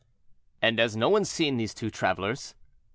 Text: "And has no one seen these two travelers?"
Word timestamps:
"And 0.63 0.79
has 0.79 0.95
no 0.95 1.09
one 1.09 1.25
seen 1.25 1.57
these 1.57 1.75
two 1.75 1.91
travelers?" 1.91 2.55